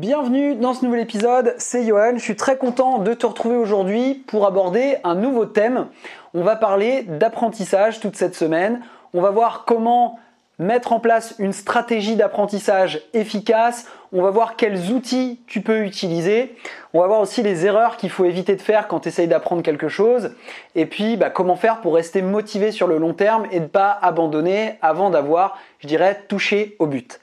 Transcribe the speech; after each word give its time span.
Bienvenue 0.00 0.56
dans 0.56 0.74
ce 0.74 0.84
nouvel 0.84 0.98
épisode, 0.98 1.54
c'est 1.56 1.86
Johan, 1.86 2.14
je 2.16 2.22
suis 2.22 2.34
très 2.34 2.56
content 2.56 2.98
de 2.98 3.14
te 3.14 3.26
retrouver 3.26 3.54
aujourd'hui 3.54 4.24
pour 4.26 4.44
aborder 4.44 4.96
un 5.04 5.14
nouveau 5.14 5.44
thème. 5.44 5.86
On 6.34 6.42
va 6.42 6.56
parler 6.56 7.02
d'apprentissage 7.04 8.00
toute 8.00 8.16
cette 8.16 8.34
semaine, 8.34 8.80
on 9.12 9.20
va 9.20 9.30
voir 9.30 9.64
comment 9.68 10.18
mettre 10.58 10.92
en 10.92 10.98
place 10.98 11.36
une 11.38 11.52
stratégie 11.52 12.16
d'apprentissage 12.16 13.02
efficace, 13.12 13.86
on 14.12 14.20
va 14.20 14.30
voir 14.30 14.56
quels 14.56 14.90
outils 14.90 15.38
tu 15.46 15.60
peux 15.60 15.84
utiliser, 15.84 16.56
on 16.92 17.00
va 17.00 17.06
voir 17.06 17.20
aussi 17.20 17.44
les 17.44 17.64
erreurs 17.64 17.96
qu'il 17.96 18.10
faut 18.10 18.24
éviter 18.24 18.56
de 18.56 18.62
faire 18.62 18.88
quand 18.88 18.98
tu 18.98 19.08
essayes 19.10 19.28
d'apprendre 19.28 19.62
quelque 19.62 19.88
chose, 19.88 20.32
et 20.74 20.86
puis 20.86 21.16
bah, 21.16 21.30
comment 21.30 21.54
faire 21.54 21.80
pour 21.80 21.94
rester 21.94 22.20
motivé 22.20 22.72
sur 22.72 22.88
le 22.88 22.98
long 22.98 23.14
terme 23.14 23.46
et 23.52 23.60
ne 23.60 23.66
pas 23.66 23.96
abandonner 24.02 24.74
avant 24.82 25.10
d'avoir, 25.10 25.56
je 25.78 25.86
dirais, 25.86 26.20
touché 26.26 26.74
au 26.80 26.88
but. 26.88 27.20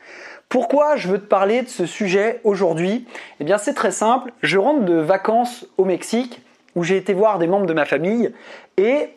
Pourquoi 0.51 0.97
je 0.97 1.07
veux 1.07 1.17
te 1.17 1.27
parler 1.27 1.61
de 1.61 1.69
ce 1.69 1.85
sujet 1.85 2.41
aujourd'hui? 2.43 3.07
Eh 3.39 3.45
bien 3.45 3.57
c'est 3.57 3.73
très 3.73 3.91
simple, 3.91 4.33
je 4.41 4.57
rentre 4.57 4.83
de 4.83 4.95
vacances 4.95 5.65
au 5.77 5.85
Mexique 5.85 6.41
où 6.75 6.83
j'ai 6.83 6.97
été 6.97 7.13
voir 7.13 7.39
des 7.39 7.47
membres 7.47 7.67
de 7.67 7.73
ma 7.73 7.85
famille 7.85 8.33
et 8.75 9.11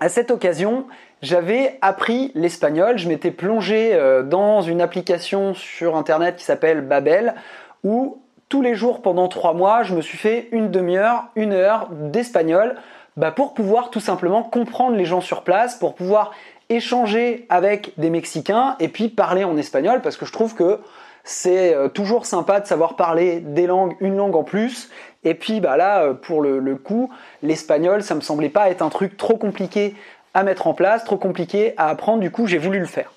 à 0.00 0.10
cette 0.10 0.30
occasion, 0.30 0.84
j'avais 1.22 1.78
appris 1.80 2.30
l'espagnol, 2.34 2.98
je 2.98 3.08
m'étais 3.08 3.30
plongé 3.30 3.94
euh, 3.94 4.22
dans 4.22 4.60
une 4.60 4.82
application 4.82 5.54
sur 5.54 5.96
internet 5.96 6.36
qui 6.36 6.44
s'appelle 6.44 6.82
Babel 6.82 7.36
où 7.82 8.20
tous 8.50 8.60
les 8.60 8.74
jours 8.74 9.00
pendant 9.00 9.28
trois 9.28 9.54
mois, 9.54 9.82
je 9.82 9.94
me 9.94 10.02
suis 10.02 10.18
fait 10.18 10.48
une 10.52 10.70
demi-heure, 10.70 11.28
une 11.36 11.54
heure 11.54 11.88
d'espagnol 11.90 12.76
bah, 13.16 13.32
pour 13.32 13.54
pouvoir 13.54 13.88
tout 13.88 14.00
simplement 14.00 14.42
comprendre 14.42 14.94
les 14.94 15.06
gens 15.06 15.22
sur 15.22 15.42
place, 15.42 15.76
pour 15.76 15.94
pouvoir 15.94 16.32
échanger 16.70 17.46
avec 17.48 17.92
des 17.98 18.08
Mexicains 18.08 18.76
et 18.80 18.88
puis 18.88 19.08
parler 19.08 19.44
en 19.44 19.56
espagnol 19.56 20.00
parce 20.00 20.16
que 20.16 20.24
je 20.24 20.32
trouve 20.32 20.54
que 20.54 20.78
c'est 21.24 21.74
euh, 21.74 21.88
toujours 21.88 22.24
sympa 22.24 22.60
de 22.60 22.66
savoir 22.66 22.96
parler 22.96 23.40
des 23.40 23.66
langues, 23.66 23.94
une 24.00 24.16
langue 24.16 24.36
en 24.36 24.44
plus. 24.44 24.88
Et 25.24 25.34
puis 25.34 25.60
bah 25.60 25.76
là, 25.76 26.04
euh, 26.04 26.14
pour 26.14 26.40
le, 26.42 26.76
coup, 26.76 27.12
l'espagnol, 27.42 28.02
ça 28.02 28.14
me 28.14 28.20
semblait 28.20 28.48
pas 28.48 28.70
être 28.70 28.82
un 28.82 28.88
truc 28.88 29.16
trop 29.16 29.36
compliqué 29.36 29.94
à 30.32 30.42
mettre 30.42 30.66
en 30.66 30.74
place, 30.74 31.04
trop 31.04 31.18
compliqué 31.18 31.74
à 31.76 31.88
apprendre. 31.88 32.20
Du 32.20 32.30
coup, 32.30 32.46
j'ai 32.46 32.58
voulu 32.58 32.78
le 32.78 32.86
faire. 32.86 33.12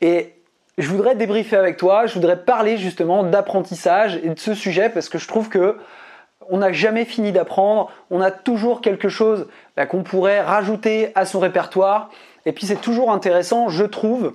Et 0.00 0.32
je 0.78 0.88
voudrais 0.88 1.14
débriefer 1.14 1.56
avec 1.56 1.76
toi, 1.76 2.06
je 2.06 2.14
voudrais 2.14 2.44
parler 2.44 2.78
justement 2.78 3.22
d'apprentissage 3.22 4.18
et 4.22 4.28
de 4.28 4.38
ce 4.38 4.54
sujet 4.54 4.88
parce 4.88 5.08
que 5.08 5.18
je 5.18 5.28
trouve 5.28 5.48
que 5.48 5.76
on 6.52 6.58
n'a 6.58 6.70
jamais 6.70 7.06
fini 7.06 7.32
d'apprendre, 7.32 7.90
on 8.10 8.20
a 8.20 8.30
toujours 8.30 8.82
quelque 8.82 9.08
chose 9.08 9.48
bah, 9.76 9.86
qu'on 9.86 10.02
pourrait 10.02 10.42
rajouter 10.42 11.10
à 11.14 11.24
son 11.24 11.40
répertoire. 11.40 12.10
Et 12.44 12.52
puis 12.52 12.66
c'est 12.66 12.80
toujours 12.80 13.10
intéressant, 13.10 13.70
je 13.70 13.84
trouve, 13.84 14.34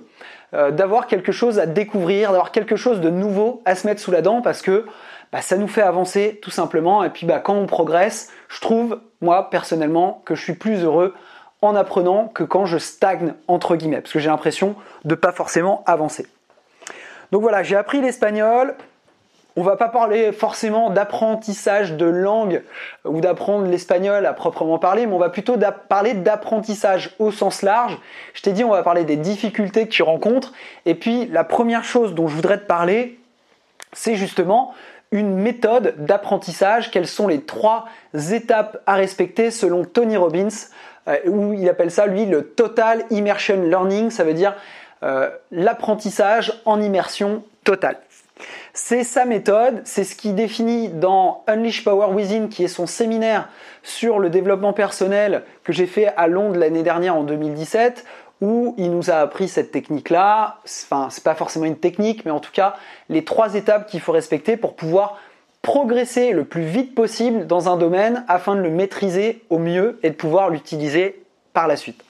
euh, 0.52 0.72
d'avoir 0.72 1.06
quelque 1.06 1.30
chose 1.30 1.60
à 1.60 1.66
découvrir, 1.66 2.32
d'avoir 2.32 2.50
quelque 2.50 2.74
chose 2.74 3.00
de 3.00 3.08
nouveau 3.08 3.62
à 3.64 3.76
se 3.76 3.86
mettre 3.86 4.00
sous 4.00 4.10
la 4.10 4.20
dent 4.20 4.42
parce 4.42 4.62
que 4.62 4.84
bah, 5.30 5.42
ça 5.42 5.56
nous 5.56 5.68
fait 5.68 5.82
avancer 5.82 6.40
tout 6.42 6.50
simplement. 6.50 7.04
Et 7.04 7.10
puis 7.10 7.24
bah, 7.24 7.38
quand 7.38 7.54
on 7.54 7.66
progresse, 7.66 8.32
je 8.48 8.60
trouve, 8.60 9.00
moi 9.20 9.48
personnellement, 9.48 10.20
que 10.24 10.34
je 10.34 10.42
suis 10.42 10.54
plus 10.54 10.82
heureux 10.82 11.14
en 11.62 11.76
apprenant 11.76 12.26
que 12.26 12.42
quand 12.42 12.66
je 12.66 12.78
stagne 12.78 13.34
entre 13.46 13.76
guillemets, 13.76 14.00
parce 14.00 14.12
que 14.12 14.18
j'ai 14.18 14.28
l'impression 14.28 14.74
de 15.04 15.14
pas 15.14 15.30
forcément 15.30 15.84
avancer. 15.86 16.26
Donc 17.30 17.42
voilà, 17.42 17.62
j'ai 17.62 17.76
appris 17.76 18.00
l'espagnol, 18.00 18.74
on 19.56 19.62
va 19.62 19.76
pas 19.76 19.88
parler 19.88 20.30
forcément 20.30 20.90
d'apprentissage 20.90 21.94
de 21.94 22.06
langue 22.06 22.62
ou 23.04 23.20
d'apprendre 23.20 23.66
l'espagnol 23.66 24.24
à 24.24 24.32
proprement 24.32 24.78
parler, 24.78 25.06
mais 25.06 25.12
on 25.12 25.18
va 25.18 25.30
plutôt 25.30 25.56
parler 25.88 26.14
d'apprentissage 26.14 27.16
au 27.18 27.32
sens 27.32 27.62
large. 27.62 27.98
Je 28.34 28.42
t'ai 28.42 28.52
dit, 28.52 28.62
on 28.62 28.70
va 28.70 28.84
parler 28.84 29.04
des 29.04 29.16
difficultés 29.16 29.86
que 29.86 29.92
tu 29.92 30.04
rencontres. 30.04 30.52
Et 30.86 30.94
puis, 30.94 31.26
la 31.26 31.42
première 31.42 31.82
chose 31.82 32.14
dont 32.14 32.28
je 32.28 32.36
voudrais 32.36 32.58
te 32.58 32.66
parler, 32.66 33.18
c'est 33.92 34.14
justement 34.14 34.74
une 35.10 35.34
méthode 35.34 35.94
d'apprentissage. 35.98 36.90
Quelles 36.90 37.08
sont 37.08 37.26
les 37.26 37.40
trois 37.40 37.86
étapes 38.30 38.78
à 38.86 38.94
respecter 38.94 39.50
selon 39.50 39.84
Tony 39.84 40.16
Robbins, 40.16 40.48
euh, 41.08 41.16
où 41.26 41.52
il 41.54 41.68
appelle 41.68 41.90
ça, 41.90 42.06
lui, 42.06 42.26
le 42.26 42.42
Total 42.44 43.04
Immersion 43.10 43.62
Learning. 43.62 44.10
Ça 44.10 44.24
veut 44.24 44.34
dire 44.34 44.54
euh, 45.02 45.30
l'apprentissage 45.50 46.60
en 46.64 46.80
immersion 46.80 47.42
totale. 47.64 47.96
C'est 48.80 49.02
sa 49.02 49.24
méthode, 49.24 49.82
c'est 49.82 50.04
ce 50.04 50.14
qui 50.14 50.32
définit 50.32 50.88
dans 50.88 51.42
Unleash 51.48 51.82
Power 51.82 52.14
Within, 52.14 52.46
qui 52.46 52.62
est 52.62 52.68
son 52.68 52.86
séminaire 52.86 53.48
sur 53.82 54.20
le 54.20 54.30
développement 54.30 54.72
personnel 54.72 55.42
que 55.64 55.72
j'ai 55.72 55.86
fait 55.86 56.06
à 56.16 56.28
Londres 56.28 56.56
l'année 56.56 56.84
dernière 56.84 57.16
en 57.16 57.24
2017, 57.24 58.04
où 58.40 58.76
il 58.78 58.92
nous 58.92 59.10
a 59.10 59.14
appris 59.14 59.48
cette 59.48 59.72
technique-là. 59.72 60.58
Enfin, 60.64 61.08
c'est 61.10 61.24
pas 61.24 61.34
forcément 61.34 61.64
une 61.64 61.76
technique, 61.76 62.24
mais 62.24 62.30
en 62.30 62.38
tout 62.38 62.52
cas, 62.52 62.76
les 63.08 63.24
trois 63.24 63.56
étapes 63.56 63.90
qu'il 63.90 64.00
faut 64.00 64.12
respecter 64.12 64.56
pour 64.56 64.76
pouvoir 64.76 65.18
progresser 65.60 66.30
le 66.30 66.44
plus 66.44 66.62
vite 66.62 66.94
possible 66.94 67.48
dans 67.48 67.68
un 67.68 67.78
domaine 67.78 68.24
afin 68.28 68.54
de 68.54 68.60
le 68.60 68.70
maîtriser 68.70 69.42
au 69.50 69.58
mieux 69.58 69.98
et 70.04 70.10
de 70.10 70.14
pouvoir 70.14 70.50
l'utiliser 70.50 71.20
par 71.52 71.66
la 71.66 71.74
suite. 71.74 72.04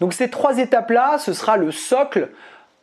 Donc 0.00 0.12
ces 0.12 0.28
trois 0.28 0.58
étapes-là, 0.58 1.16
ce 1.16 1.32
sera 1.32 1.56
le 1.56 1.72
socle 1.72 2.28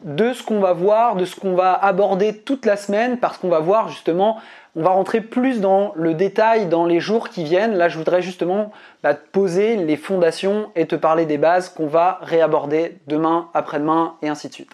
de 0.06 0.34
ce 0.34 0.44
qu'on 0.44 0.60
va 0.60 0.74
voir, 0.74 1.16
de 1.16 1.26
ce 1.26 1.36
qu'on 1.36 1.56
va 1.56 1.74
aborder 1.74 2.38
toute 2.38 2.66
la 2.66 2.78
semaine, 2.78 3.18
parce 3.18 3.40
qu'on 3.40 3.50
va 3.50 3.60
voir 3.60 3.90
justement, 3.90 4.38
on 4.76 4.84
va 4.84 4.92
rentrer 4.92 5.20
plus 5.20 5.60
dans 5.60 5.94
le 5.96 6.14
détail 6.14 6.68
dans 6.68 6.86
les 6.86 7.00
jours 7.00 7.30
qui 7.30 7.44
viennent. 7.44 7.76
Là, 7.76 7.90
je 7.90 7.98
voudrais 7.98 8.22
justement 8.22 8.72
bah, 9.02 9.16
te 9.16 9.28
poser 9.32 9.78
les 9.78 9.98
fondations 9.98 10.70
et 10.76 10.86
te 10.86 10.96
parler 10.96 11.26
des 11.26 11.40
bases 11.40 11.70
qu'on 11.70 11.88
va 11.88 12.20
réaborder 12.22 12.98
demain, 13.08 13.50
après-demain 13.56 14.14
et 14.22 14.30
ainsi 14.30 14.48
de 14.48 14.54
suite. 14.54 14.72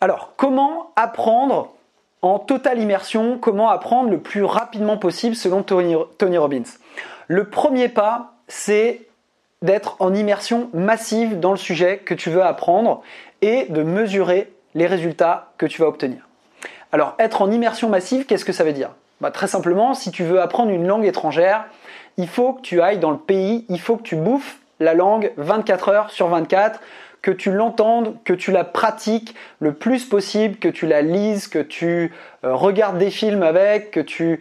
Alors, 0.00 0.32
comment 0.36 0.90
apprendre 0.96 1.72
en 2.22 2.40
totale 2.40 2.80
immersion 2.80 3.38
Comment 3.38 3.70
apprendre 3.70 4.10
le 4.10 4.18
plus 4.18 4.42
rapidement 4.42 4.96
possible 4.96 5.36
selon 5.36 5.62
Tony, 5.62 5.94
Tony 6.18 6.36
Robbins? 6.36 6.62
Le 7.28 7.48
premier 7.48 7.88
pas, 7.88 8.32
c'est 8.48 9.06
d'être 9.62 9.96
en 10.00 10.14
immersion 10.14 10.70
massive 10.72 11.38
dans 11.38 11.50
le 11.50 11.58
sujet 11.58 11.98
que 11.98 12.14
tu 12.14 12.30
veux 12.30 12.42
apprendre 12.42 13.02
et 13.42 13.66
de 13.68 13.82
mesurer 13.82 14.52
les 14.74 14.86
résultats 14.86 15.52
que 15.58 15.66
tu 15.66 15.80
vas 15.80 15.88
obtenir. 15.88 16.28
Alors, 16.92 17.14
être 17.18 17.42
en 17.42 17.50
immersion 17.50 17.88
massive, 17.88 18.26
qu'est-ce 18.26 18.44
que 18.44 18.52
ça 18.52 18.64
veut 18.64 18.72
dire? 18.72 18.90
Bah, 19.20 19.30
Très 19.30 19.46
simplement, 19.46 19.94
si 19.94 20.10
tu 20.10 20.24
veux 20.24 20.40
apprendre 20.40 20.70
une 20.70 20.86
langue 20.86 21.04
étrangère, 21.04 21.66
il 22.16 22.28
faut 22.28 22.54
que 22.54 22.62
tu 22.62 22.80
ailles 22.80 22.98
dans 22.98 23.10
le 23.10 23.18
pays, 23.18 23.64
il 23.68 23.80
faut 23.80 23.96
que 23.96 24.02
tu 24.02 24.16
bouffes 24.16 24.58
la 24.80 24.94
langue 24.94 25.32
24 25.36 25.88
heures 25.88 26.10
sur 26.10 26.28
24, 26.28 26.80
que 27.22 27.30
tu 27.30 27.52
l'entendes, 27.52 28.16
que 28.24 28.32
tu 28.32 28.50
la 28.50 28.64
pratiques 28.64 29.34
le 29.58 29.74
plus 29.74 30.04
possible, 30.06 30.56
que 30.56 30.68
tu 30.68 30.86
la 30.86 31.02
lises, 31.02 31.48
que 31.48 31.58
tu 31.58 32.12
euh, 32.44 32.54
regardes 32.54 32.98
des 32.98 33.10
films 33.10 33.42
avec, 33.42 33.90
que 33.90 34.00
tu 34.00 34.40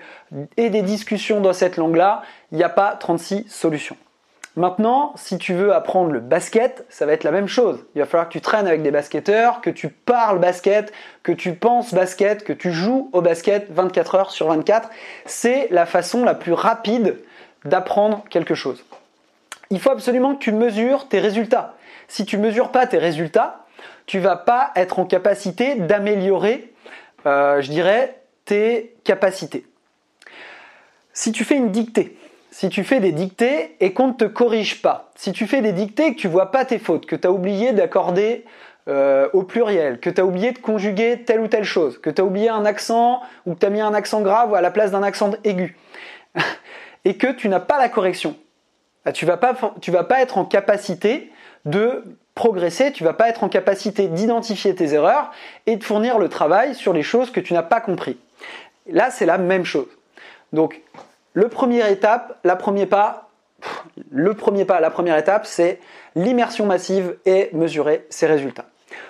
aies 0.57 0.69
des 0.69 0.81
discussions 0.81 1.41
dans 1.41 1.53
cette 1.53 1.77
langue-là. 1.77 2.23
Il 2.51 2.57
n'y 2.57 2.63
a 2.63 2.69
pas 2.69 2.95
36 2.95 3.45
solutions. 3.49 3.97
Maintenant, 4.55 5.13
si 5.15 5.37
tu 5.37 5.53
veux 5.53 5.73
apprendre 5.73 6.11
le 6.11 6.19
basket, 6.19 6.85
ça 6.89 7.05
va 7.05 7.13
être 7.13 7.23
la 7.23 7.31
même 7.31 7.47
chose. 7.47 7.85
Il 7.95 7.99
va 7.99 8.05
falloir 8.05 8.27
que 8.27 8.33
tu 8.33 8.41
traînes 8.41 8.67
avec 8.67 8.81
des 8.81 8.91
basketteurs, 8.91 9.61
que 9.61 9.69
tu 9.69 9.89
parles 9.89 10.39
basket, 10.39 10.91
que 11.23 11.31
tu 11.31 11.53
penses 11.53 11.93
basket, 11.93 12.43
que 12.43 12.53
tu 12.53 12.71
joues 12.71 13.09
au 13.13 13.21
basket 13.21 13.71
24 13.71 14.15
heures 14.15 14.31
sur 14.31 14.47
24. 14.47 14.89
C'est 15.25 15.67
la 15.71 15.85
façon 15.85 16.23
la 16.23 16.33
plus 16.33 16.53
rapide 16.53 17.17
d'apprendre 17.63 18.23
quelque 18.29 18.55
chose. 18.55 18.83
Il 19.69 19.79
faut 19.79 19.91
absolument 19.91 20.35
que 20.35 20.39
tu 20.39 20.51
mesures 20.51 21.07
tes 21.07 21.19
résultats. 21.19 21.75
Si 22.07 22.25
tu 22.25 22.37
ne 22.37 22.43
mesures 22.43 22.71
pas 22.71 22.87
tes 22.87 22.97
résultats, 22.97 23.65
tu 24.07 24.19
vas 24.19 24.35
pas 24.35 24.71
être 24.75 24.97
en 24.97 25.05
capacité 25.05 25.75
d'améliorer, 25.75 26.73
euh, 27.27 27.61
je 27.61 27.69
dirais, 27.69 28.19
tes 28.45 28.95
capacités. 29.03 29.65
Si 31.13 31.31
tu 31.31 31.43
fais 31.43 31.55
une 31.55 31.69
dictée, 31.69 32.17
si 32.51 32.69
tu 32.69 32.83
fais 32.83 32.99
des 32.99 33.11
dictées 33.11 33.75
et 33.79 33.93
qu'on 33.93 34.07
ne 34.07 34.13
te 34.13 34.25
corrige 34.25 34.81
pas, 34.81 35.11
si 35.15 35.31
tu 35.31 35.47
fais 35.47 35.61
des 35.61 35.71
dictées 35.71 36.07
et 36.07 36.15
que 36.15 36.19
tu 36.19 36.27
vois 36.27 36.51
pas 36.51 36.65
tes 36.65 36.79
fautes, 36.79 37.05
que 37.05 37.15
tu 37.15 37.27
as 37.27 37.31
oublié 37.31 37.73
d'accorder 37.73 38.45
euh, 38.87 39.29
au 39.33 39.43
pluriel, 39.43 39.99
que 39.99 40.09
tu 40.09 40.19
as 40.19 40.25
oublié 40.25 40.51
de 40.51 40.57
conjuguer 40.57 41.23
telle 41.23 41.41
ou 41.41 41.47
telle 41.47 41.63
chose, 41.63 41.99
que 41.99 42.09
tu 42.09 42.21
as 42.21 42.25
oublié 42.25 42.49
un 42.49 42.65
accent 42.65 43.21
ou 43.45 43.53
que 43.53 43.59
tu 43.59 43.65
as 43.65 43.69
mis 43.69 43.81
un 43.81 43.93
accent 43.93 44.21
grave 44.21 44.53
à 44.55 44.61
la 44.61 44.71
place 44.71 44.91
d'un 44.91 45.03
accent 45.03 45.31
aigu, 45.43 45.77
et 47.05 47.17
que 47.17 47.27
tu 47.27 47.49
n'as 47.49 47.59
pas 47.59 47.77
la 47.77 47.89
correction, 47.89 48.35
bah, 49.05 49.11
tu 49.11 49.25
vas 49.25 49.35
vas 49.35 50.03
pas 50.03 50.21
être 50.21 50.37
en 50.37 50.45
capacité 50.45 51.31
de 51.65 52.03
progresser, 52.35 52.91
tu 52.91 53.03
vas 53.03 53.13
pas 53.13 53.29
être 53.29 53.43
en 53.43 53.49
capacité 53.49 54.07
d'identifier 54.07 54.73
tes 54.73 54.93
erreurs 54.93 55.31
et 55.65 55.75
de 55.75 55.83
fournir 55.83 56.17
le 56.17 56.29
travail 56.29 56.73
sur 56.73 56.93
les 56.93 57.03
choses 57.03 57.31
que 57.31 57.39
tu 57.39 57.53
n'as 57.53 57.63
pas 57.63 57.81
compris. 57.81 58.17
Là, 58.87 59.11
c'est 59.11 59.25
la 59.25 59.37
même 59.37 59.65
chose. 59.65 59.89
Donc, 60.53 60.81
le 61.33 61.49
premier 61.49 61.89
étape, 61.91 62.37
la 62.43 62.55
premier 62.55 62.85
pas, 62.85 63.29
le 64.09 64.33
premier 64.33 64.65
pas, 64.65 64.79
la 64.79 64.89
première 64.89 65.17
étape, 65.17 65.45
c'est 65.45 65.79
l'immersion 66.15 66.65
massive 66.65 67.17
et 67.25 67.49
mesurer 67.53 68.05
ses 68.09 68.25
résultats. 68.25 68.65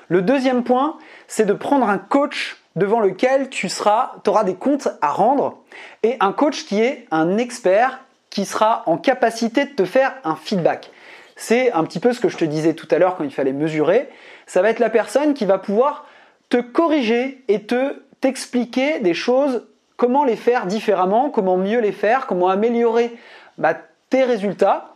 Le 0.08 0.22
deuxième 0.22 0.64
point, 0.64 0.98
c'est 1.28 1.46
de 1.46 1.54
prendre 1.54 1.88
un 1.88 1.98
coach 1.98 2.58
devant 2.76 3.00
lequel 3.00 3.50
tu 3.50 3.70
seras, 3.70 4.14
auras 4.28 4.44
des 4.44 4.56
comptes 4.56 4.90
à 5.02 5.10
rendre 5.10 5.58
et 6.04 6.18
un 6.20 6.32
coach 6.32 6.66
qui 6.66 6.82
est 6.82 7.06
un 7.12 7.38
expert 7.38 8.00
qui 8.30 8.46
sera 8.46 8.84
en 8.86 8.98
capacité 8.98 9.66
de 9.66 9.72
te 9.72 9.86
faire 9.86 10.16
un 10.24 10.36
feedback. 10.36 10.92
C'est 11.36 11.72
un 11.72 11.84
petit 11.84 12.00
peu 12.00 12.14
ce 12.14 12.20
que 12.20 12.30
je 12.30 12.38
te 12.38 12.46
disais 12.46 12.74
tout 12.74 12.88
à 12.92 13.00
l'heure 13.00 13.16
quand 13.16 13.24
il 13.24 13.34
fallait 13.34 13.54
mesurer. 13.54 14.10
Ça 14.46 14.62
va 14.62 14.70
être 14.70 14.80
la 14.80 14.90
personne 14.90 15.34
qui 15.34 15.46
va 15.46 15.58
pouvoir 15.58 16.06
te 16.50 16.58
corriger 16.58 17.44
et 17.48 17.64
te 17.64 18.02
t'expliquer 18.22 19.00
des 19.00 19.14
choses, 19.14 19.66
comment 20.00 20.24
les 20.24 20.38
faire 20.38 20.66
différemment, 20.66 21.30
comment 21.30 21.58
mieux 21.58 21.82
les 21.82 21.92
faire, 21.92 22.26
comment 22.26 22.48
améliorer 22.48 23.16
bah, 23.58 23.76
tes 24.10 24.24
résultats. 24.24 24.96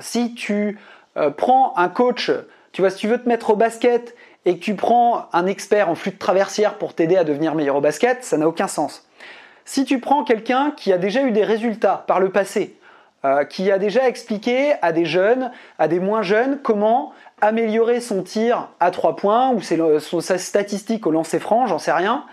Si 0.00 0.34
tu 0.34 0.80
euh, 1.18 1.30
prends 1.30 1.76
un 1.76 1.90
coach, 1.90 2.32
tu 2.72 2.80
vois, 2.80 2.90
si 2.90 2.96
tu 2.96 3.06
veux 3.06 3.22
te 3.22 3.28
mettre 3.28 3.50
au 3.50 3.56
basket 3.56 4.16
et 4.46 4.58
que 4.58 4.64
tu 4.64 4.74
prends 4.74 5.28
un 5.34 5.46
expert 5.46 5.90
en 5.90 5.94
flux 5.94 6.10
de 6.10 6.18
traversière 6.18 6.78
pour 6.78 6.94
t'aider 6.94 7.16
à 7.18 7.24
devenir 7.24 7.54
meilleur 7.54 7.76
au 7.76 7.80
basket, 7.82 8.24
ça 8.24 8.38
n'a 8.38 8.48
aucun 8.48 8.66
sens. 8.66 9.06
Si 9.66 9.84
tu 9.84 10.00
prends 10.00 10.24
quelqu'un 10.24 10.72
qui 10.74 10.90
a 10.92 10.98
déjà 10.98 11.22
eu 11.22 11.30
des 11.30 11.44
résultats 11.44 12.04
par 12.06 12.18
le 12.18 12.30
passé, 12.30 12.76
euh, 13.26 13.44
qui 13.44 13.70
a 13.70 13.78
déjà 13.78 14.08
expliqué 14.08 14.74
à 14.80 14.92
des 14.92 15.04
jeunes, 15.04 15.50
à 15.78 15.86
des 15.86 16.00
moins 16.00 16.22
jeunes, 16.22 16.60
comment 16.62 17.12
améliorer 17.42 18.00
son 18.00 18.22
tir 18.22 18.68
à 18.80 18.90
trois 18.90 19.16
points 19.16 19.50
ou 19.52 19.60
sa 19.60 20.38
statistique 20.38 21.06
au 21.06 21.10
lancer 21.10 21.38
franc, 21.38 21.66
j'en 21.66 21.78
sais 21.78 21.92
rien. 21.92 22.24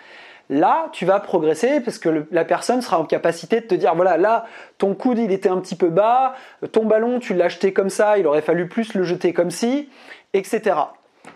Là, 0.51 0.89
tu 0.92 1.06
vas 1.06 1.21
progresser 1.21 1.80
parce 1.80 1.98
que 1.98 2.27
la 2.30 2.44
personne 2.44 2.81
sera 2.81 3.00
en 3.00 3.06
capacité 3.06 3.62
de 3.62 3.68
te 3.68 3.74
dire 3.74 3.95
voilà, 3.95 4.18
là, 4.18 4.45
ton 4.77 4.94
coude 4.95 5.18
il 5.18 5.31
était 5.31 5.48
un 5.48 5.57
petit 5.62 5.77
peu 5.77 5.88
bas, 5.88 6.36
ton 6.74 6.83
ballon 6.83 7.19
tu 7.19 7.33
l'as 7.33 7.48
jeté 7.48 7.71
comme 7.71 7.89
ça, 7.89 8.18
il 8.18 8.27
aurait 8.27 8.42
fallu 8.42 8.68
plus 8.68 8.94
le 8.94 9.03
jeter 9.03 9.31
comme 9.31 9.50
ci, 9.50 9.88
etc. 10.33 10.75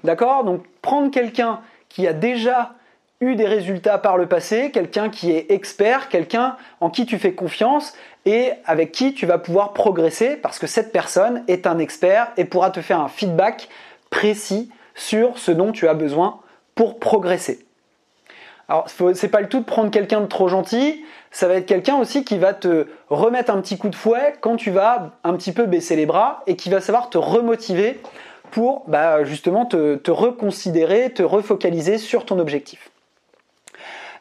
D'accord? 0.03 0.43
Donc 0.43 0.65
prendre 0.81 1.11
quelqu'un 1.11 1.61
qui 1.87 2.05
a 2.07 2.11
déjà 2.11 2.73
eu 3.21 3.35
des 3.35 3.45
résultats 3.45 3.99
par 3.99 4.17
le 4.17 4.27
passé, 4.27 4.69
quelqu'un 4.71 5.09
qui 5.09 5.31
est 5.31 5.49
expert, 5.49 6.09
quelqu'un 6.09 6.57
en 6.81 6.89
qui 6.89 7.05
tu 7.05 7.17
fais 7.17 7.33
confiance 7.33 7.93
et 8.25 8.51
avec 8.65 8.91
qui 8.91 9.13
tu 9.13 9.25
vas 9.25 9.37
pouvoir 9.37 9.71
progresser 9.71 10.35
parce 10.35 10.59
que 10.59 10.67
cette 10.67 10.91
personne 10.91 11.45
est 11.47 11.67
un 11.67 11.79
expert 11.79 12.33
et 12.35 12.43
pourra 12.43 12.69
te 12.69 12.81
faire 12.81 12.99
un 12.99 13.07
feedback 13.07 13.69
précis 14.09 14.69
sur 14.93 15.37
ce 15.37 15.51
dont 15.51 15.71
tu 15.71 15.87
as 15.87 15.93
besoin 15.93 16.41
pour 16.75 16.99
progresser. 16.99 17.64
Alors, 18.67 18.87
c'est 19.13 19.27
pas 19.27 19.41
le 19.41 19.47
tout 19.47 19.59
de 19.59 19.65
prendre 19.65 19.91
quelqu'un 19.91 20.21
de 20.21 20.25
trop 20.25 20.47
gentil, 20.47 21.05
ça 21.29 21.47
va 21.47 21.55
être 21.55 21.65
quelqu'un 21.65 21.97
aussi 21.97 22.23
qui 22.23 22.37
va 22.37 22.53
te 22.53 22.87
remettre 23.09 23.51
un 23.51 23.61
petit 23.61 23.77
coup 23.77 23.89
de 23.89 23.95
fouet 23.95 24.35
quand 24.41 24.55
tu 24.55 24.71
vas 24.71 25.11
un 25.23 25.35
petit 25.35 25.51
peu 25.51 25.65
baisser 25.65 25.95
les 25.95 26.05
bras 26.05 26.43
et 26.47 26.55
qui 26.55 26.69
va 26.69 26.81
savoir 26.81 27.09
te 27.09 27.17
remotiver 27.17 27.99
pour 28.51 28.85
bah, 28.87 29.23
justement 29.23 29.65
te, 29.65 30.09
reconsidérer, 30.09 31.11
te 31.11 31.21
refocaliser 31.21 31.97
sur 31.97 32.25
ton 32.25 32.39
objectif. 32.39 32.89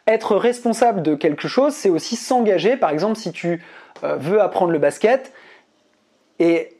Être 0.07 0.37
responsable 0.37 1.03
de 1.03 1.15
quelque 1.15 1.49
chose, 1.49 1.73
c'est 1.73 1.89
aussi 1.89 2.17
s'engager. 2.17 2.77
Par 2.77 2.91
exemple, 2.91 3.17
si 3.17 3.33
tu 3.33 3.63
euh, 4.03 4.17
veux 4.17 4.43
apprendre 4.43 4.73
le 4.73 4.79
basket 4.79 5.33
et 6.39 6.77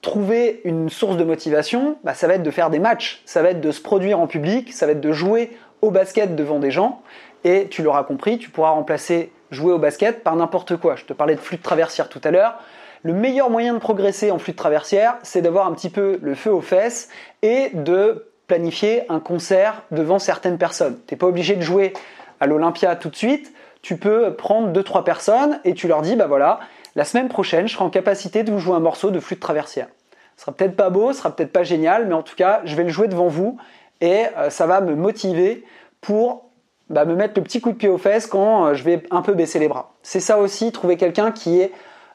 trouver 0.00 0.62
une 0.64 0.88
source 0.88 1.16
de 1.16 1.24
motivation, 1.24 1.98
bah, 2.02 2.14
ça 2.14 2.26
va 2.26 2.34
être 2.34 2.42
de 2.42 2.50
faire 2.50 2.70
des 2.70 2.78
matchs, 2.78 3.22
ça 3.26 3.42
va 3.42 3.50
être 3.50 3.60
de 3.60 3.72
se 3.72 3.80
produire 3.80 4.18
en 4.18 4.26
public, 4.26 4.72
ça 4.72 4.86
va 4.86 4.92
être 4.92 5.00
de 5.00 5.12
jouer 5.12 5.56
au 5.82 5.90
basket 5.90 6.34
devant 6.36 6.58
des 6.58 6.70
gens. 6.70 7.02
Et 7.44 7.68
tu 7.68 7.82
l'auras 7.82 8.04
compris, 8.04 8.38
tu 8.38 8.50
pourras 8.50 8.70
remplacer 8.70 9.32
jouer 9.50 9.72
au 9.72 9.78
basket 9.78 10.22
par 10.22 10.36
n'importe 10.36 10.76
quoi. 10.76 10.96
Je 10.96 11.04
te 11.04 11.12
parlais 11.12 11.34
de 11.34 11.40
flux 11.40 11.58
de 11.58 11.62
traversière 11.62 12.08
tout 12.08 12.20
à 12.24 12.30
l'heure. 12.30 12.58
Le 13.02 13.12
meilleur 13.12 13.50
moyen 13.50 13.74
de 13.74 13.78
progresser 13.78 14.30
en 14.30 14.38
flux 14.38 14.52
de 14.52 14.56
traversière, 14.56 15.16
c'est 15.22 15.42
d'avoir 15.42 15.66
un 15.66 15.72
petit 15.72 15.90
peu 15.90 16.18
le 16.22 16.34
feu 16.34 16.52
aux 16.52 16.60
fesses 16.60 17.08
et 17.42 17.70
de 17.72 18.26
planifier 18.46 19.02
un 19.10 19.20
concert 19.20 19.82
devant 19.90 20.18
certaines 20.18 20.58
personnes. 20.58 20.98
Tu 21.06 21.14
n'es 21.14 21.18
pas 21.18 21.26
obligé 21.26 21.54
de 21.54 21.62
jouer 21.62 21.92
à 22.40 22.46
l'Olympia 22.46 22.96
tout 22.96 23.08
de 23.08 23.16
suite, 23.16 23.52
tu 23.82 23.96
peux 23.96 24.34
prendre 24.34 24.68
deux 24.68 24.82
trois 24.82 25.04
personnes 25.04 25.60
et 25.64 25.74
tu 25.74 25.88
leur 25.88 26.02
dis 26.02 26.16
bah 26.16 26.26
voilà, 26.26 26.60
la 26.96 27.04
semaine 27.04 27.28
prochaine, 27.28 27.68
je 27.68 27.74
serai 27.74 27.84
en 27.84 27.90
capacité 27.90 28.42
de 28.42 28.50
vous 28.50 28.58
jouer 28.58 28.74
un 28.74 28.80
morceau 28.80 29.10
de 29.10 29.20
flûte 29.20 29.40
traversière. 29.40 29.88
Ce 30.36 30.42
sera 30.42 30.52
peut-être 30.52 30.76
pas 30.76 30.90
beau, 30.90 31.12
ce 31.12 31.18
sera 31.18 31.34
peut-être 31.34 31.52
pas 31.52 31.62
génial, 31.62 32.06
mais 32.06 32.14
en 32.14 32.22
tout 32.22 32.36
cas, 32.36 32.60
je 32.64 32.74
vais 32.74 32.82
le 32.82 32.88
jouer 32.88 33.08
devant 33.08 33.28
vous 33.28 33.58
et 34.00 34.24
euh, 34.36 34.50
ça 34.50 34.66
va 34.66 34.80
me 34.80 34.94
motiver 34.94 35.64
pour 36.00 36.44
bah, 36.90 37.04
me 37.04 37.14
mettre 37.14 37.34
le 37.36 37.42
petit 37.42 37.60
coup 37.60 37.72
de 37.72 37.76
pied 37.76 37.88
aux 37.88 37.98
fesses 37.98 38.26
quand 38.26 38.66
euh, 38.66 38.74
je 38.74 38.84
vais 38.84 39.02
un 39.10 39.22
peu 39.22 39.34
baisser 39.34 39.58
les 39.58 39.68
bras. 39.68 39.92
C'est 40.02 40.20
ça 40.20 40.38
aussi, 40.38 40.72
trouver 40.72 40.96
quelqu'un 40.96 41.32
qui 41.32 41.60
est 41.60 41.72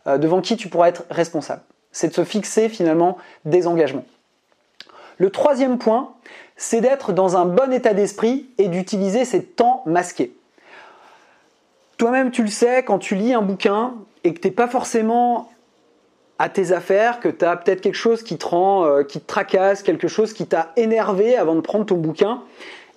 euh, 0.08 0.18
devant 0.18 0.42
qui 0.42 0.56
tu 0.58 0.70
pourras 0.70 0.90
être 0.90 1.04
responsable. 1.10 1.62
C'est 1.92 2.10
de 2.10 2.14
se 2.14 2.24
fixer 2.24 2.70
finalement 2.70 3.18
des 3.46 3.68
engagements. 3.68 4.06
Le 5.18 5.30
troisième 5.30 5.78
point, 5.78 6.14
c'est 6.56 6.82
d'être 6.82 7.12
dans 7.12 7.36
un 7.38 7.46
bon 7.46 7.72
état 7.74 7.94
d'esprit 7.94 8.50
et 8.58 8.70
d'utiliser 8.70 9.26
ces 9.26 9.44
temps 9.44 9.84
masqués. 9.86 10.34
Toi-même, 11.98 12.32
tu 12.32 12.42
le 12.42 12.50
sais, 12.50 12.84
quand 12.84 12.98
tu 12.98 13.16
lis 13.16 13.34
un 13.34 13.42
bouquin 13.42 13.94
et 14.24 14.34
que 14.34 14.40
tu 14.40 14.48
n'es 14.48 14.54
pas 14.54 14.68
forcément 14.68 15.52
à 16.42 16.50
tes 16.50 16.72
affaires, 16.72 17.20
que 17.20 17.30
tu 17.30 17.46
as 17.46 17.56
peut-être 17.56 17.82
quelque 17.82 17.94
chose 17.94 18.24
qui 18.24 18.36
te 18.36 18.48
rend, 18.48 18.84
euh, 18.84 19.04
qui 19.04 19.22
te 19.22 19.28
tracasse, 19.28 19.84
quelque 19.84 20.08
chose 20.08 20.34
qui 20.34 20.48
t'a 20.48 20.72
énervé 20.76 21.38
avant 21.38 21.54
de 21.54 21.62
prendre 21.62 21.86
ton 21.86 21.98
bouquin, 21.98 22.42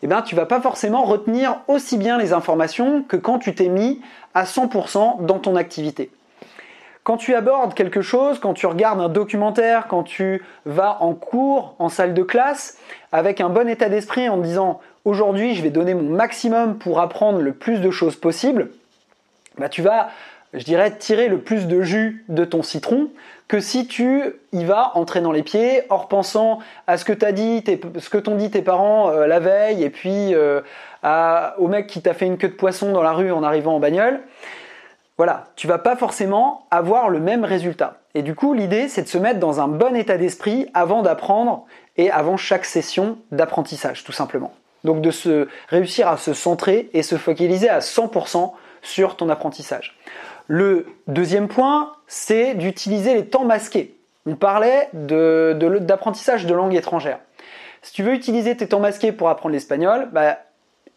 eh 0.03 0.07
bien, 0.07 0.23
tu 0.23 0.35
vas 0.35 0.47
pas 0.47 0.63
forcément 0.63 1.05
retenir 1.05 1.59
aussi 1.69 1.99
bien 1.99 2.17
les 2.17 2.33
informations 2.33 3.03
que 3.03 3.19
quand 3.19 3.39
tu 3.39 3.55
t'es 3.55 3.69
mis 3.69 4.01
à 4.33 4.45
100% 4.45 5.27
dans 5.27 5.39
ton 5.39 5.57
activité. 5.57 6.11
Quand 7.03 7.19
tu 7.19 7.35
abordes 7.35 7.75
quelque 7.75 8.01
chose, 8.01 8.39
quand 8.39 8.55
tu 8.55 8.65
regardes 8.65 9.03
un 9.03 9.11
documentaire, 9.11 9.89
quand 9.89 10.05
tu 10.05 10.43
vas 10.65 10.97
en 11.03 11.13
cours, 11.13 11.75
en 11.79 11.91
salle 11.91 12.15
de 12.15 12.23
classe, 12.23 12.79
avec 13.13 13.43
un 13.43 13.51
bon 13.51 13.69
état 13.69 13.91
d'esprit 13.91 14.27
en 14.27 14.39
disant 14.39 14.81
aujourd'hui 15.05 15.55
je 15.55 15.63
vais 15.63 15.69
donner 15.69 15.93
mon 15.93 16.09
maximum 16.09 16.79
pour 16.79 16.99
apprendre 16.99 17.41
le 17.41 17.53
plus 17.53 17.81
de 17.81 17.91
choses 17.91 18.17
possible, 18.17 18.71
bah 19.59 19.69
tu 19.69 19.83
vas, 19.83 20.09
je 20.55 20.65
dirais, 20.65 20.97
tirer 20.97 21.29
le 21.29 21.39
plus 21.39 21.67
de 21.67 21.83
jus 21.83 22.25
de 22.29 22.45
ton 22.45 22.63
citron 22.63 23.11
que 23.49 23.61
si 23.61 23.87
tu 23.87 24.23
y 24.53 24.65
vas 24.65 24.93
en 24.95 25.05
traînant 25.05 25.33
les 25.33 25.43
pieds, 25.43 25.83
en 25.91 25.99
repensant 25.99 26.61
à 26.87 26.97
ce 26.97 27.05
que 27.05 27.13
t'as 27.13 27.33
dit, 27.33 27.63
ce 27.99 28.09
que 28.09 28.19
t'ont 28.19 28.37
dit 28.37 28.51
tes 28.51 28.63
parents 28.63 29.11
euh, 29.11 29.27
la 29.27 29.39
veille, 29.39 29.85
et 29.85 29.91
puis 29.91 30.35
euh, 30.35 30.63
au 31.59 31.69
mec 31.69 31.87
qui 31.87 32.01
t'a 32.01 32.15
fait 32.15 32.27
une 32.27 32.39
queue 32.39 32.49
de 32.49 32.55
poisson 32.55 32.93
dans 32.93 33.03
la 33.03 33.13
rue 33.13 33.31
en 33.31 33.43
arrivant 33.43 33.77
en 33.77 33.81
bagnole 33.81 34.21
voilà, 35.17 35.47
tu 35.55 35.69
vas 35.69 35.79
pas 35.79 35.95
forcément 35.95 36.67
avoir 36.73 37.09
le 37.09 37.21
même 37.21 37.45
résultat. 37.45 38.01
Et 38.15 38.23
du 38.23 38.35
coup, 38.35 38.53
l'idée, 38.53 38.89
c'est 38.89 39.03
de 39.03 39.09
se 39.09 39.19
mettre 39.19 39.39
dans 39.39 39.61
un 39.61 39.69
bon 39.69 39.95
état 39.95 40.19
d'esprit 40.19 40.69
avant 40.75 41.03
d'apprendre 41.03 41.67
et 41.97 42.11
avant 42.11 42.37
chaque 42.37 42.65
session 42.65 43.19
d'apprentissage, 43.31 44.03
tout 44.03 44.13
simplement. 44.13 44.53
Donc 44.83 45.01
de 45.01 45.13
se 45.13 45.49
réussir 45.69 46.09
à 46.09 46.17
se 46.17 46.35
centrer 46.35 46.91
et 46.95 47.03
se 47.03 47.17
focaliser 47.17 47.69
à 47.69 47.79
100% 47.79 48.53
sur 48.83 49.17
ton 49.17 49.29
apprentissage. 49.29 49.97
Le 50.47 50.87
deuxième 51.07 51.49
point, 51.49 51.93
c'est 52.07 52.55
d'utiliser 52.55 53.15
les 53.15 53.27
temps 53.27 53.45
masqués. 53.45 53.97
On 54.27 54.37
parlait 54.37 54.89
d'apprentissage 54.93 56.47
de, 56.47 56.55
langue 56.55 56.75
étrangère. 56.75 57.19
Si 57.83 57.93
tu 57.93 58.03
veux 58.03 58.15
utiliser 58.15 58.57
tes 58.57 58.69
temps 58.69 58.81
masqués 58.81 59.13
pour 59.13 59.29
apprendre 59.29 59.53
l'espagnol, 59.53 60.09
bah, 60.13 60.39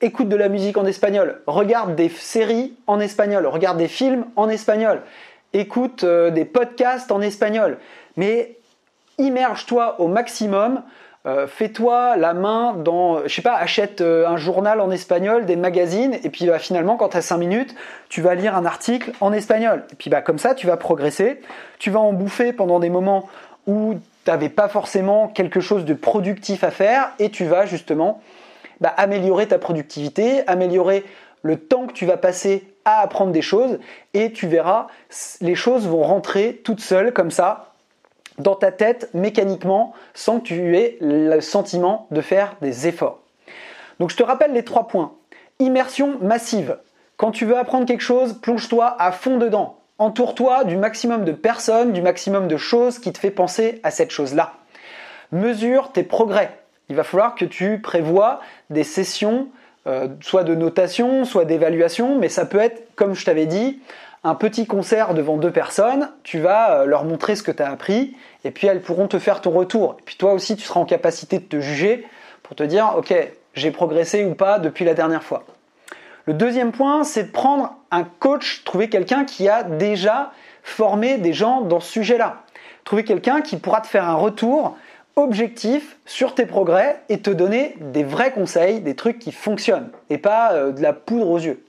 écoute 0.01 0.29
de 0.29 0.35
la 0.35 0.49
musique 0.49 0.77
en 0.77 0.85
espagnol, 0.85 1.41
regarde 1.47 1.95
des 1.95 2.09
séries 2.09 2.73
en 2.87 2.99
espagnol, 2.99 3.45
regarde 3.45 3.77
des 3.77 3.87
films 3.87 4.25
en 4.35 4.47
espagnol, 4.47 5.01
écoute 5.53 6.03
euh, 6.03 6.29
des 6.29 6.45
podcasts 6.45 7.11
en 7.11 7.21
espagnol, 7.21 7.77
mais 8.15 8.57
immerge-toi 9.17 9.99
au 9.99 10.07
maximum. 10.07 10.83
Euh, 11.27 11.45
fais-toi 11.45 12.15
la 12.15 12.33
main 12.33 12.73
dans, 12.73 13.27
je 13.27 13.33
sais 13.33 13.41
pas, 13.41 13.55
achète 13.55 13.99
euh, 13.99 14.25
un 14.25 14.37
journal 14.37 14.79
en 14.79 14.91
espagnol, 14.91 15.45
des 15.45 15.57
magazines, 15.57 16.17
et 16.23 16.29
puis 16.29 16.45
bah, 16.45 16.57
finalement, 16.57 16.95
quand 16.95 17.09
tu 17.09 17.17
as 17.17 17.21
5 17.21 17.37
minutes, 17.37 17.75
tu 18.07 18.21
vas 18.21 18.33
lire 18.33 18.55
un 18.55 18.65
article 18.65 19.11
en 19.19 19.33
espagnol. 19.33 19.83
Et 19.91 19.95
puis 19.95 20.09
bah, 20.09 20.21
comme 20.21 20.39
ça, 20.39 20.55
tu 20.55 20.67
vas 20.67 20.77
progresser. 20.77 21.41
Tu 21.79 21.91
vas 21.91 21.99
en 21.99 22.13
bouffer 22.13 22.53
pendant 22.53 22.79
des 22.79 22.89
moments 22.89 23.27
où 23.65 23.95
tu 24.23 24.31
n'avais 24.31 24.47
pas 24.47 24.69
forcément 24.69 25.27
quelque 25.27 25.59
chose 25.59 25.83
de 25.83 25.93
productif 25.93 26.63
à 26.63 26.71
faire, 26.71 27.11
et 27.19 27.29
tu 27.29 27.43
vas 27.43 27.65
justement 27.65 28.21
bah, 28.79 28.93
améliorer 28.95 29.47
ta 29.47 29.59
productivité, 29.59 30.47
améliorer 30.47 31.03
le 31.41 31.59
temps 31.59 31.87
que 31.87 31.93
tu 31.93 32.05
vas 32.05 32.17
passer 32.17 32.63
à 32.85 33.01
apprendre 33.01 33.33
des 33.33 33.41
choses 33.41 33.79
et 34.13 34.31
tu 34.31 34.47
verras, 34.47 34.87
les 35.41 35.55
choses 35.55 35.87
vont 35.87 36.03
rentrer 36.03 36.61
toutes 36.63 36.79
seules 36.79 37.11
comme 37.11 37.31
ça 37.31 37.73
dans 38.37 38.55
ta 38.55 38.71
tête 38.71 39.09
mécaniquement 39.13 39.93
sans 40.13 40.39
que 40.39 40.45
tu 40.45 40.77
aies 40.77 40.97
le 41.01 41.39
sentiment 41.41 42.07
de 42.11 42.21
faire 42.21 42.55
des 42.61 42.87
efforts. 42.87 43.19
Donc 43.99 44.11
je 44.11 44.15
te 44.15 44.23
rappelle 44.23 44.53
les 44.53 44.63
trois 44.63 44.87
points. 44.87 45.13
Immersion 45.59 46.17
massive. 46.21 46.77
Quand 47.17 47.31
tu 47.31 47.45
veux 47.45 47.57
apprendre 47.57 47.85
quelque 47.85 48.01
chose, 48.01 48.33
plonge-toi 48.33 48.95
à 48.99 49.11
fond 49.11 49.37
dedans. 49.37 49.77
Entoure-toi 49.97 50.63
du 50.65 50.77
maximum 50.77 51.25
de 51.25 51.31
personnes, 51.31 51.91
du 51.93 52.03
maximum 52.03 52.47
de 52.47 52.57
choses 52.57 52.99
qui 52.99 53.11
te 53.11 53.17
fait 53.17 53.31
penser 53.31 53.79
à 53.81 53.89
cette 53.89 54.11
chose-là. 54.11 54.53
Mesure 55.31 55.91
tes 55.91 56.03
progrès 56.03 56.51
il 56.89 56.95
va 56.95 57.03
falloir 57.03 57.35
que 57.35 57.45
tu 57.45 57.79
prévois 57.79 58.39
des 58.69 58.83
sessions, 58.83 59.47
euh, 59.87 60.07
soit 60.21 60.43
de 60.43 60.55
notation, 60.55 61.25
soit 61.25 61.45
d'évaluation, 61.45 62.17
mais 62.17 62.29
ça 62.29 62.45
peut 62.45 62.59
être, 62.59 62.95
comme 62.95 63.13
je 63.13 63.25
t'avais 63.25 63.45
dit, 63.45 63.79
un 64.23 64.35
petit 64.35 64.65
concert 64.65 65.13
devant 65.13 65.37
deux 65.37 65.51
personnes, 65.51 66.09
tu 66.23 66.39
vas 66.39 66.71
euh, 66.71 66.85
leur 66.85 67.05
montrer 67.05 67.35
ce 67.35 67.43
que 67.43 67.51
tu 67.51 67.63
as 67.63 67.69
appris, 67.69 68.15
et 68.43 68.51
puis 68.51 68.67
elles 68.67 68.81
pourront 68.81 69.07
te 69.07 69.19
faire 69.19 69.41
ton 69.41 69.51
retour. 69.51 69.95
Et 69.99 70.01
puis 70.03 70.15
toi 70.15 70.33
aussi, 70.33 70.55
tu 70.55 70.63
seras 70.63 70.79
en 70.79 70.85
capacité 70.85 71.39
de 71.39 71.45
te 71.45 71.59
juger 71.59 72.05
pour 72.43 72.55
te 72.55 72.63
dire, 72.63 72.93
ok, 72.97 73.13
j'ai 73.53 73.71
progressé 73.71 74.25
ou 74.25 74.35
pas 74.35 74.59
depuis 74.59 74.85
la 74.85 74.93
dernière 74.93 75.23
fois. 75.23 75.43
Le 76.25 76.33
deuxième 76.33 76.71
point, 76.71 77.03
c'est 77.03 77.23
de 77.23 77.31
prendre 77.31 77.75
un 77.89 78.03
coach, 78.03 78.63
trouver 78.65 78.89
quelqu'un 78.89 79.23
qui 79.23 79.47
a 79.47 79.63
déjà 79.63 80.31
formé 80.61 81.17
des 81.17 81.33
gens 81.33 81.61
dans 81.61 81.79
ce 81.79 81.91
sujet-là. 81.91 82.43
Trouver 82.83 83.03
quelqu'un 83.03 83.41
qui 83.41 83.57
pourra 83.57 83.81
te 83.81 83.87
faire 83.87 84.07
un 84.07 84.15
retour 84.15 84.77
objectif 85.15 85.97
sur 86.05 86.35
tes 86.35 86.45
progrès 86.45 87.01
et 87.09 87.19
te 87.19 87.29
donner 87.29 87.75
des 87.79 88.03
vrais 88.03 88.31
conseils, 88.31 88.81
des 88.81 88.95
trucs 88.95 89.19
qui 89.19 89.31
fonctionnent 89.31 89.89
et 90.09 90.17
pas 90.17 90.53
euh, 90.53 90.71
de 90.71 90.81
la 90.81 90.93
poudre 90.93 91.29
aux 91.29 91.39
yeux. 91.39 91.63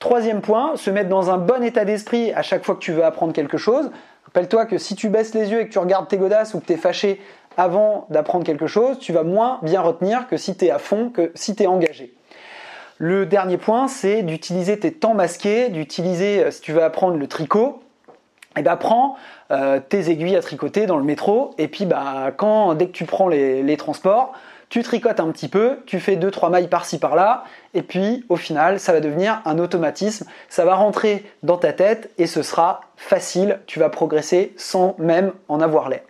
Troisième 0.00 0.40
point, 0.40 0.76
se 0.76 0.90
mettre 0.90 1.10
dans 1.10 1.30
un 1.30 1.36
bon 1.36 1.62
état 1.62 1.84
d'esprit 1.84 2.32
à 2.32 2.40
chaque 2.40 2.64
fois 2.64 2.74
que 2.74 2.80
tu 2.80 2.90
veux 2.90 3.04
apprendre 3.04 3.34
quelque 3.34 3.58
chose. 3.58 3.90
Rappelle-toi 4.24 4.64
que 4.64 4.78
si 4.78 4.94
tu 4.94 5.10
baisses 5.10 5.34
les 5.34 5.50
yeux 5.50 5.60
et 5.60 5.66
que 5.66 5.72
tu 5.72 5.78
regardes 5.78 6.08
tes 6.08 6.16
godasses 6.16 6.54
ou 6.54 6.60
que 6.60 6.64
tu 6.64 6.72
es 6.72 6.78
fâché 6.78 7.20
avant 7.58 8.06
d'apprendre 8.08 8.44
quelque 8.44 8.66
chose, 8.66 8.98
tu 8.98 9.12
vas 9.12 9.24
moins 9.24 9.58
bien 9.62 9.82
retenir 9.82 10.26
que 10.26 10.38
si 10.38 10.56
tu 10.56 10.64
es 10.64 10.70
à 10.70 10.78
fond, 10.78 11.10
que 11.10 11.30
si 11.34 11.54
tu 11.54 11.64
es 11.64 11.66
engagé. 11.66 12.14
Le 12.96 13.26
dernier 13.26 13.58
point, 13.58 13.88
c'est 13.88 14.22
d'utiliser 14.22 14.78
tes 14.78 14.90
temps 14.90 15.12
masqués, 15.12 15.68
d'utiliser, 15.68 16.44
euh, 16.44 16.50
si 16.50 16.62
tu 16.62 16.72
veux 16.72 16.82
apprendre 16.82 17.18
le 17.18 17.26
tricot, 17.26 17.82
et 18.56 18.60
eh 18.60 18.62
ben 18.62 18.76
prends 18.76 19.16
euh, 19.52 19.80
tes 19.86 20.10
aiguilles 20.10 20.34
à 20.34 20.40
tricoter 20.40 20.86
dans 20.86 20.96
le 20.96 21.04
métro 21.04 21.52
et 21.56 21.68
puis 21.68 21.86
bah 21.86 22.32
quand 22.36 22.74
dès 22.74 22.86
que 22.86 22.92
tu 22.92 23.04
prends 23.04 23.28
les, 23.28 23.76
transports, 23.76 24.32
tu 24.70 24.84
tricotes 24.84 25.20
un 25.20 25.30
petit 25.32 25.48
peu, 25.48 25.78
tu 25.84 25.98
fais 25.98 26.16
deux 26.16 26.30
trois 26.30 26.48
mailles 26.48 26.68
par-ci 26.68 26.98
par-là 26.98 27.44
et 27.74 27.82
puis 27.82 28.24
au 28.28 28.36
final 28.36 28.80
ça 28.80 28.92
va 28.92 29.00
devenir 29.00 29.42
un 29.44 29.58
automatisme, 29.58 30.26
ça 30.48 30.64
va 30.64 30.76
rentrer 30.76 31.24
dans 31.42 31.58
ta 31.58 31.72
tête 31.72 32.10
et 32.16 32.26
ce 32.26 32.42
sera 32.42 32.80
facile, 32.96 33.58
tu 33.66 33.80
vas 33.80 33.90
progresser 33.90 34.54
sans 34.56 34.94
même 34.98 35.32
en 35.48 35.60
avoir 35.60 35.88
l'air. 35.88 36.02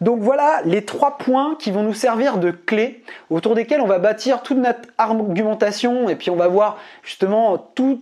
Donc 0.00 0.20
voilà 0.20 0.62
les 0.64 0.84
trois 0.84 1.18
points 1.18 1.56
qui 1.58 1.72
vont 1.72 1.82
nous 1.82 1.92
servir 1.92 2.38
de 2.38 2.52
clés 2.52 3.02
autour 3.28 3.54
desquels 3.54 3.80
on 3.80 3.86
va 3.86 3.98
bâtir 3.98 4.42
toute 4.42 4.56
notre 4.56 4.88
argumentation 4.96 6.08
et 6.08 6.14
puis 6.14 6.30
on 6.30 6.36
va 6.36 6.48
voir 6.48 6.78
justement 7.02 7.58
tous 7.74 8.00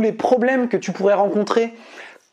les 0.00 0.12
problèmes 0.12 0.68
que 0.68 0.76
tu 0.76 0.90
pourrais 0.90 1.14
rencontrer 1.14 1.72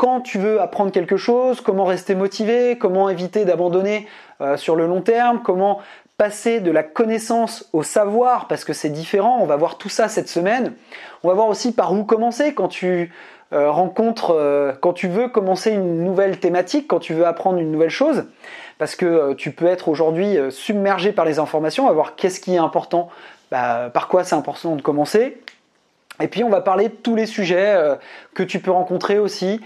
quand 0.02 0.22
tu 0.22 0.40
veux 0.40 0.60
apprendre 0.60 0.92
quelque 0.92 1.16
chose, 1.16 1.62
comment 1.62 1.86
rester 1.86 2.16
motivé, 2.16 2.76
comment 2.76 3.08
éviter 3.08 3.46
d'abandonner 3.46 4.08
euh, 4.42 4.58
sur 4.58 4.76
le 4.76 4.88
long 4.88 5.02
terme, 5.02 5.44
comment 5.44 5.80
passer 6.18 6.60
de 6.60 6.72
la 6.72 6.84
connaissance 6.84 7.68
au 7.74 7.84
savoir, 7.84 8.48
parce 8.48 8.64
que 8.64 8.74
c'est 8.74 8.90
différent, 8.90 9.40
on 9.42 9.46
va 9.46 9.56
voir 9.56 9.78
tout 9.78 9.90
ça 9.90 10.08
cette 10.08 10.30
semaine. 10.30 10.74
On 11.24 11.30
va 11.30 11.34
voir 11.34 11.48
aussi 11.48 11.72
par 11.72 11.94
où 11.94 12.04
commencer 12.04 12.54
quand 12.54 12.68
tu 12.68 13.12
euh, 13.54 13.72
rencontres, 13.72 14.32
euh, 14.32 14.72
quand 14.80 14.94
tu 14.94 15.08
veux 15.08 15.28
commencer 15.30 15.72
une 15.72 16.04
nouvelle 16.04 16.40
thématique, 16.40 16.88
quand 16.88 17.00
tu 17.00 17.14
veux 17.14 17.26
apprendre 17.26 17.58
une 17.60 17.72
nouvelle 17.72 17.90
chose, 17.90 18.26
parce 18.78 18.96
que 18.96 19.34
tu 19.34 19.52
peux 19.52 19.66
être 19.66 19.90
aujourd'hui 19.90 20.38
submergé 20.50 21.12
par 21.12 21.26
les 21.26 21.40
informations, 21.40 21.86
on 21.86 21.88
va 21.88 21.94
voir 21.94 22.16
qu'est-ce 22.16 22.40
qui 22.40 22.56
est 22.56 22.60
important, 22.60 23.10
bah, 23.52 23.90
par 23.94 24.08
quoi 24.08 24.24
c'est 24.24 24.36
important 24.36 24.76
de 24.76 24.82
commencer. 24.82 25.42
Et 26.22 26.28
puis 26.28 26.44
on 26.44 26.50
va 26.50 26.62
parler 26.62 26.90
de 26.90 26.94
tous 26.94 27.16
les 27.16 27.26
sujets 27.26 27.80
que 28.34 28.44
tu 28.44 28.60
peux 28.60 28.72
rencontrer 28.72 29.20
aussi, 29.20 29.60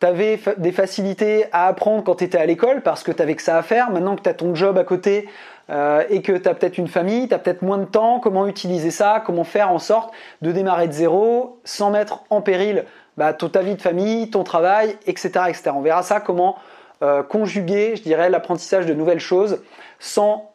tu 0.00 0.06
avais 0.06 0.38
des 0.58 0.72
facilités 0.72 1.46
à 1.52 1.66
apprendre 1.68 2.04
quand 2.04 2.16
tu 2.16 2.24
étais 2.24 2.38
à 2.38 2.46
l'école 2.46 2.82
parce 2.82 3.02
que 3.02 3.12
tu 3.12 3.34
que 3.34 3.42
ça 3.42 3.56
à 3.56 3.62
faire. 3.62 3.90
Maintenant 3.90 4.16
que 4.16 4.22
tu 4.22 4.28
as 4.28 4.34
ton 4.34 4.54
job 4.54 4.76
à 4.76 4.84
côté 4.84 5.28
euh, 5.68 6.04
et 6.08 6.22
que 6.22 6.32
tu 6.32 6.48
as 6.48 6.54
peut-être 6.54 6.78
une 6.78 6.88
famille, 6.88 7.28
tu 7.28 7.34
as 7.34 7.38
peut-être 7.38 7.62
moins 7.62 7.78
de 7.78 7.84
temps, 7.84 8.20
comment 8.20 8.46
utiliser 8.46 8.90
ça, 8.90 9.22
comment 9.24 9.44
faire 9.44 9.70
en 9.70 9.78
sorte 9.78 10.12
de 10.42 10.52
démarrer 10.52 10.86
de 10.86 10.92
zéro 10.92 11.60
sans 11.64 11.90
mettre 11.90 12.22
en 12.30 12.40
péril 12.40 12.84
bah, 13.16 13.32
ta 13.32 13.62
vie 13.62 13.74
de 13.74 13.82
famille, 13.82 14.30
ton 14.30 14.44
travail, 14.44 14.96
etc. 15.06 15.30
etc. 15.48 15.70
On 15.74 15.80
verra 15.80 16.02
ça, 16.02 16.20
comment 16.20 16.56
euh, 17.02 17.22
conjuguer, 17.22 17.96
je 17.96 18.02
dirais, 18.02 18.30
l'apprentissage 18.30 18.86
de 18.86 18.94
nouvelles 18.94 19.20
choses 19.20 19.62
sans 19.98 20.52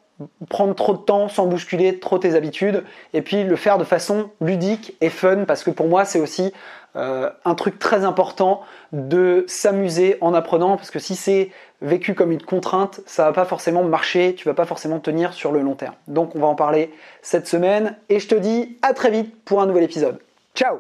prendre 0.50 0.76
trop 0.76 0.94
de 0.94 1.00
temps, 1.00 1.28
sans 1.28 1.48
bousculer 1.48 2.00
trop 2.00 2.20
tes 2.20 2.36
habitudes, 2.36 2.84
et 3.14 3.22
puis 3.22 3.44
le 3.44 3.56
faire 3.56 3.78
de 3.78 3.84
façon 3.84 4.30
ludique 4.40 4.96
et 5.02 5.10
fun, 5.10 5.46
parce 5.46 5.64
que 5.64 5.72
pour 5.72 5.88
moi 5.88 6.06
c'est 6.06 6.20
aussi 6.20 6.54
euh, 6.96 7.30
un 7.46 7.56
truc 7.56 7.80
très 7.80 8.04
important 8.04 8.62
de 8.92 9.46
s'amuser 9.48 10.18
en 10.20 10.34
apprenant 10.34 10.76
parce 10.76 10.92
que 10.92 11.00
si 11.00 11.16
c'est 11.16 11.52
vécu 11.82 12.14
comme 12.14 12.32
une 12.32 12.42
contrainte, 12.42 13.00
ça 13.06 13.26
va 13.26 13.34
pas 13.34 13.46
forcément 13.46 13.84
marcher, 13.84 14.36
tu 14.36 14.48
vas 14.48 14.54
pas 14.54 14.66
forcément 14.66 15.00
tenir 15.00 15.34
sur 15.34 15.52
le 15.52 15.62
long 15.62 15.76
terme. 15.76 15.96
Donc 16.08 16.36
on 16.36 16.40
va 16.40 16.48
en 16.48 16.56
parler 16.56 16.94
cette 17.22 17.48
semaine 17.48 17.96
et 18.10 18.20
je 18.20 18.28
te 18.28 18.36
dis 18.36 18.78
à 18.82 18.94
très 18.94 19.10
vite 19.10 19.44
pour 19.46 19.62
un 19.62 19.68
nouvel 19.68 19.84
épisode. 19.84 20.20
Ciao 20.54 20.80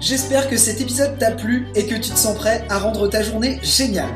J'espère 0.00 0.48
que 0.48 0.56
cet 0.56 0.80
épisode 0.80 1.18
t'a 1.18 1.30
plu 1.30 1.66
et 1.74 1.86
que 1.86 1.94
tu 1.94 2.10
te 2.10 2.18
sens 2.18 2.36
prêt 2.36 2.64
à 2.68 2.78
rendre 2.78 3.08
ta 3.08 3.22
journée 3.22 3.58
géniale. 3.62 4.14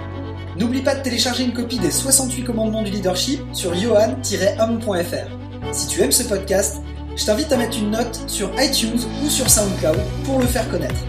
N'oublie 0.57 0.83
pas 0.83 0.95
de 0.95 1.03
télécharger 1.03 1.45
une 1.45 1.53
copie 1.53 1.79
des 1.79 1.91
68 1.91 2.45
commandements 2.45 2.83
du 2.83 2.91
leadership 2.91 3.41
sur 3.53 3.75
johan-homme.fr. 3.75 5.73
Si 5.73 5.89
tu 5.89 6.03
aimes 6.03 6.13
ce 6.13 6.25
podcast, 6.29 6.83
je 7.19 7.27
t'invite 7.27 7.53
à 7.53 7.57
mettre 7.57 7.77
une 7.77 7.91
note 7.91 8.23
sur 8.29 8.51
iTunes 8.63 9.01
ou 9.25 9.29
sur 9.29 9.51
SoundCloud 9.51 9.99
pour 10.25 10.39
le 10.39 10.47
faire 10.47 10.71
connaître. 10.71 11.03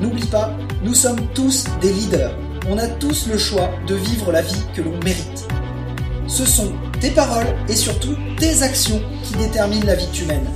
N'oublie 0.00 0.26
pas, 0.26 0.52
nous 0.82 0.94
sommes 0.94 1.20
tous 1.32 1.64
des 1.80 1.92
leaders. 1.92 2.36
On 2.68 2.76
a 2.76 2.88
tous 2.88 3.28
le 3.28 3.38
choix 3.38 3.70
de 3.86 3.94
vivre 3.94 4.32
la 4.32 4.42
vie 4.42 4.64
que 4.74 4.82
l'on 4.82 4.98
mérite. 5.04 5.46
Ce 6.26 6.44
sont 6.44 6.72
tes 7.00 7.10
paroles 7.10 7.54
et 7.68 7.76
surtout 7.76 8.16
tes 8.38 8.62
actions 8.62 9.00
qui 9.22 9.34
déterminent 9.34 9.86
la 9.86 9.94
vie 9.94 10.08
que 10.08 10.16
tu 10.16 10.24
mènes. 10.24 10.50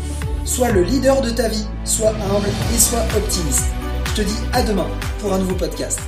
Sois 0.44 0.72
le 0.72 0.82
leader 0.82 1.20
de 1.20 1.30
ta 1.30 1.48
vie, 1.48 1.66
sois 1.84 2.10
humble 2.10 2.48
et 2.74 2.78
sois 2.78 3.04
optimiste. 3.16 3.66
Je 4.06 4.22
te 4.22 4.22
dis 4.22 4.38
à 4.52 4.62
demain 4.62 4.88
pour 5.20 5.32
un 5.32 5.38
nouveau 5.38 5.54
podcast. 5.54 6.00